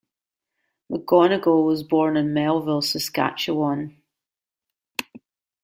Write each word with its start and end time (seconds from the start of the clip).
McGonigal 0.91 1.63
was 1.63 1.83
born 1.83 2.17
in 2.17 2.33
Melville, 2.33 2.81
Saskatchewan. 2.81 4.01